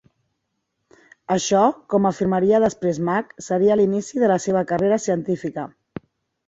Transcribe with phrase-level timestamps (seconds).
[1.35, 1.59] Això,
[1.95, 5.71] com afirmaria després Mak, seria l'inici de la seva carrera científica.